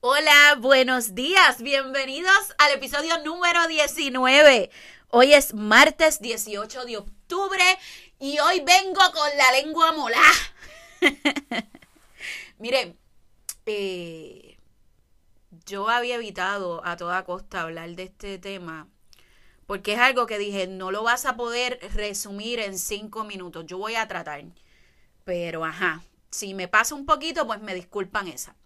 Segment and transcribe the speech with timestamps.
[0.00, 4.70] Hola, buenos días, bienvenidos al episodio número 19.
[5.10, 7.62] Hoy es martes 18 de octubre
[8.18, 10.32] y hoy vengo con la lengua molá.
[12.58, 12.98] Miren,
[13.66, 14.58] eh,
[15.64, 18.88] yo había evitado a toda costa hablar de este tema
[19.68, 23.66] porque es algo que dije, no lo vas a poder resumir en cinco minutos.
[23.66, 24.42] Yo voy a tratar,
[25.24, 28.56] pero ajá, si me pasa un poquito, pues me disculpan esa.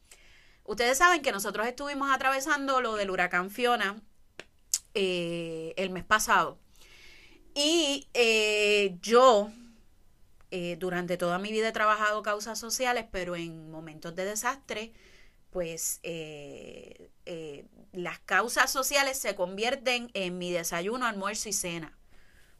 [0.62, 4.00] Ustedes saben que nosotros estuvimos atravesando lo del huracán Fiona
[4.94, 6.56] eh, el mes pasado.
[7.52, 9.50] Y eh, yo
[10.52, 14.92] eh, durante toda mi vida he trabajado causas sociales, pero en momentos de desastre,
[15.52, 16.00] pues
[17.92, 21.96] las causas sociales se convierten en mi desayuno, almuerzo y cena.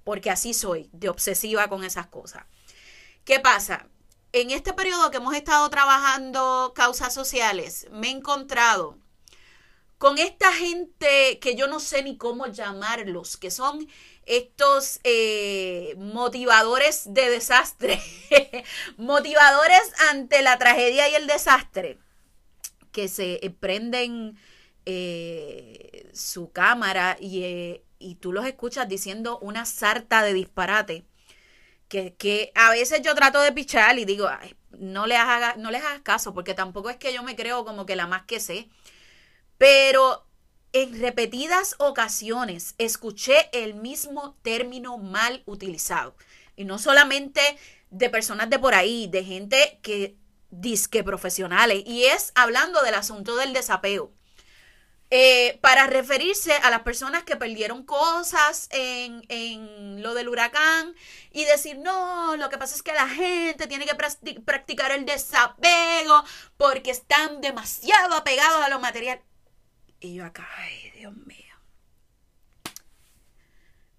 [0.04, 2.44] Porque así soy, de obsesiva con esas cosas.
[3.24, 3.88] ¿Qué pasa?
[4.32, 8.98] en este periodo que hemos estado trabajando causas sociales, me he encontrado
[9.98, 13.86] con esta gente que yo no sé ni cómo llamarlos, que son
[14.24, 18.02] estos eh, motivadores de desastre,
[18.96, 21.98] motivadores ante la tragedia y el desastre,
[22.92, 24.38] que se prenden
[24.86, 31.04] eh, su cámara y, eh, y tú los escuchas diciendo una sarta de disparate
[32.16, 34.28] que, a veces yo trato de pichar y digo,
[34.70, 37.84] no, le hagas, no les hagas caso, porque tampoco es que yo me creo como
[37.84, 38.68] que la más que sé.
[39.58, 40.26] Pero
[40.72, 46.16] en repetidas ocasiones escuché el mismo término mal utilizado.
[46.56, 47.40] Y no solamente
[47.90, 50.16] de personas de por ahí, de gente que
[50.52, 51.82] disque profesionales.
[51.84, 54.12] Y es hablando del asunto del desapego.
[55.14, 60.94] Eh, para referirse a las personas que perdieron cosas en, en, lo del huracán
[61.30, 63.94] y decir, no, lo que pasa es que la gente tiene que
[64.40, 66.24] practicar el desapego
[66.56, 69.20] porque están demasiado apegados a lo material.
[70.00, 71.36] Y yo acá, ay, Dios mío.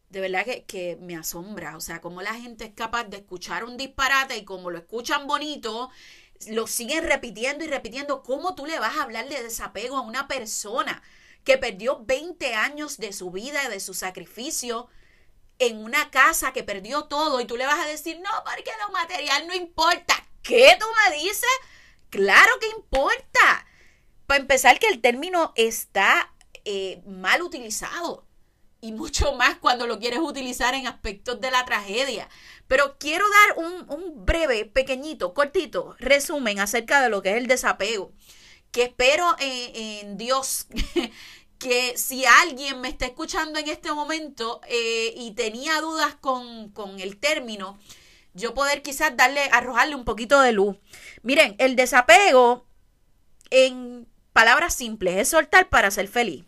[0.10, 3.66] De verdad que, que me asombra, o sea, cómo la gente es capaz de escuchar
[3.66, 5.92] un disparate y como lo escuchan bonito,
[6.50, 8.24] lo siguen repitiendo y repitiendo.
[8.24, 11.02] ¿Cómo tú le vas a hablar de desapego a una persona
[11.44, 14.88] que perdió 20 años de su vida, de su sacrificio,
[15.60, 18.92] en una casa que perdió todo y tú le vas a decir, no, porque lo
[18.94, 20.16] material no importa?
[20.42, 21.50] ¿Qué tú me dices?
[22.10, 23.66] Claro que importa.
[24.28, 26.34] Para empezar, que el término está
[26.66, 28.26] eh, mal utilizado
[28.84, 32.28] y mucho más cuando lo quieres utilizar en aspectos de la tragedia.
[32.68, 38.12] Pero quiero dar un, breve, pequeñito, cortito resumen acerca de lo que es el desapego.
[38.72, 40.68] Que espero en, Dios
[41.60, 47.00] que si alguien me está escuchando en este momento eh, y tenía dudas con, con
[47.00, 47.80] el término,
[48.34, 50.76] yo poder quizás darle, arrojarle un poquito de luz.
[51.22, 52.66] Miren, el desapego,
[53.50, 56.44] en palabras simples, es soltar para ser feliz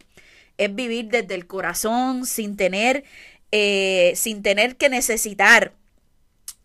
[0.58, 3.04] es vivir desde el corazón sin tener,
[3.52, 5.74] eh, sin tener que necesitar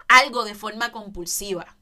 [0.09, 1.77] algo de forma compulsiva.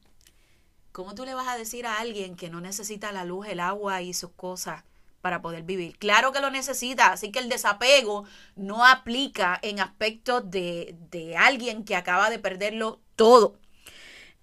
[0.91, 4.01] ¿Cómo tú le vas a decir a alguien que no necesita la luz, el agua
[4.01, 4.83] y sus cosas
[5.21, 5.97] para poder vivir?
[5.97, 8.25] Claro que lo necesita, así que el desapego
[8.55, 13.55] no aplica en aspectos de, de alguien que acaba de perderlo todo.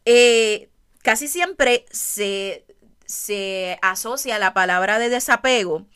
[0.05, 0.71] Eh,
[1.03, 2.65] casi siempre se,
[3.07, 5.87] se asocia la palabra de desapego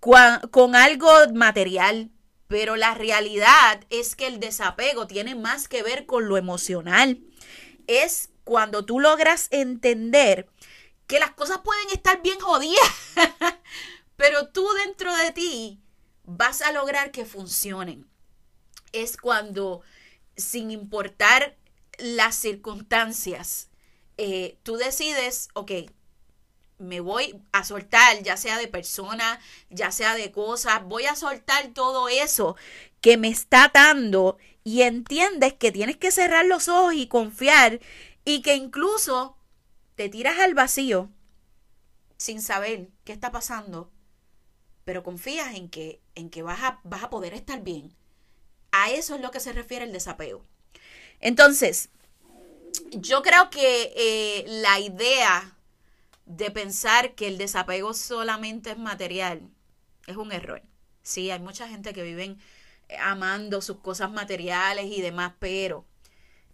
[0.00, 2.10] con, algo material,
[2.46, 7.20] pero la realidad es que el desapego tiene más que ver con lo emocional.
[7.86, 10.48] Es cuando tú logras entender
[11.06, 12.92] que las cosas pueden estar bien jodidas,
[14.16, 15.80] pero tú dentro de ti
[16.24, 18.06] vas a lograr que funcionen.
[18.92, 19.82] Es cuando,
[20.36, 21.56] sin importar
[21.98, 23.68] las circunstancias,
[24.16, 25.72] eh, tú decides, ok,
[26.78, 29.40] me voy a soltar, ya sea de persona,
[29.70, 32.56] ya sea de cosas, voy a soltar todo eso
[33.00, 37.80] que me está atando y entiendes que tienes que cerrar los ojos y confiar
[38.24, 39.36] y que incluso
[39.94, 41.10] te tiras al vacío
[42.16, 43.90] sin saber qué está pasando,
[44.84, 47.94] pero confías en que, en que vas, a, vas a poder estar bien.
[48.72, 50.44] A eso es lo que se refiere el desapego.
[51.20, 51.88] Entonces,
[52.90, 55.57] yo creo que eh, la idea
[56.28, 59.50] de pensar que el desapego solamente es material
[60.08, 60.62] es un error.
[61.02, 62.36] Sí, hay mucha gente que vive
[62.88, 65.86] eh, amando sus cosas materiales y demás, pero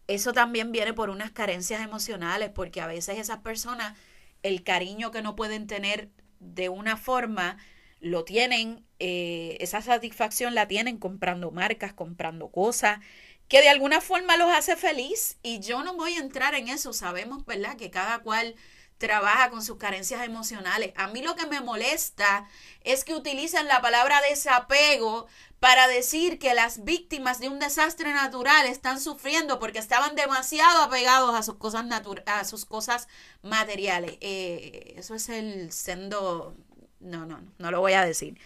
[0.06, 3.97] eso también viene por unas carencias emocionales, porque a veces esas personas,
[4.43, 6.11] el cariño que no pueden tener
[6.41, 7.56] de una forma,
[8.00, 13.00] lo tienen, eh, esa satisfacción la tienen comprando marcas, comprando cosas
[13.49, 16.93] que de alguna forma los hace feliz y yo no voy a entrar en eso,
[16.93, 17.77] sabemos, ¿verdad?
[17.77, 18.55] Que cada cual
[18.99, 20.93] trabaja con sus carencias emocionales.
[20.96, 22.46] A mí lo que me molesta
[22.82, 25.26] es que utilizan la palabra desapego
[25.61, 31.35] para decir que las víctimas de un desastre natural están sufriendo porque estaban demasiado apegados
[31.35, 31.87] a sus cosas,
[32.26, 33.08] a sus cosas
[33.43, 34.19] materiales.
[34.20, 36.56] Eh, eso es el sendo...
[37.00, 38.38] No, no, no, no lo voy a decir.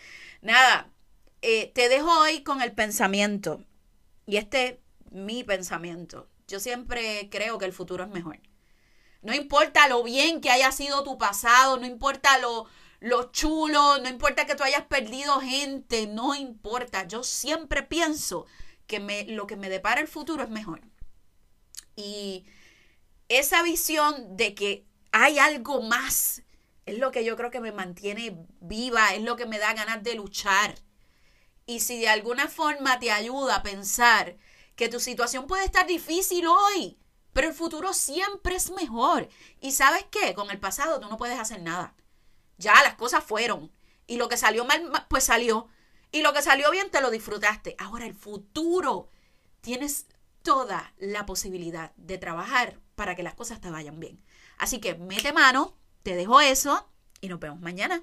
[0.42, 0.90] Nada,
[1.42, 3.64] eh, te dejo hoy con el pensamiento.
[4.26, 4.80] Y este,
[5.10, 6.28] mi pensamiento.
[6.48, 8.38] Yo siempre creo que el futuro es mejor.
[9.22, 12.66] No importa lo bien que haya sido tu pasado, no importa lo,
[13.00, 17.06] lo chulo, no importa que tú hayas perdido gente, no importa.
[17.06, 18.46] Yo siempre pienso
[18.86, 20.80] que me, lo que me depara el futuro es mejor.
[21.96, 22.46] Y
[23.28, 26.42] esa visión de que hay algo más
[26.86, 30.02] es lo que yo creo que me mantiene viva, es lo que me da ganas
[30.02, 30.76] de luchar.
[31.66, 34.36] Y si de alguna forma te ayuda a pensar
[34.74, 36.98] que tu situación puede estar difícil hoy,
[37.32, 39.28] pero el futuro siempre es mejor.
[39.60, 41.94] Y sabes qué, con el pasado tú no puedes hacer nada.
[42.56, 43.70] Ya las cosas fueron.
[44.06, 45.68] Y lo que salió mal, pues salió.
[46.10, 47.76] Y lo que salió bien te lo disfrutaste.
[47.78, 49.10] Ahora el futuro.
[49.60, 50.06] Tienes
[50.42, 54.22] toda la posibilidad de trabajar para que las cosas te vayan bien.
[54.56, 56.88] Así que mete mano, te dejo eso
[57.20, 58.02] y nos vemos mañana.